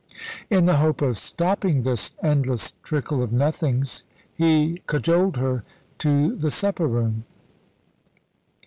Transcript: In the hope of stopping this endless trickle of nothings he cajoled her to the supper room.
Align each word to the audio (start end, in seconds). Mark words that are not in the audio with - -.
In 0.49 0.65
the 0.65 0.77
hope 0.77 1.03
of 1.03 1.15
stopping 1.19 1.83
this 1.83 2.15
endless 2.23 2.73
trickle 2.81 3.21
of 3.21 3.31
nothings 3.31 4.03
he 4.33 4.81
cajoled 4.87 5.37
her 5.37 5.63
to 5.99 6.35
the 6.35 6.49
supper 6.49 6.87
room. 6.87 7.23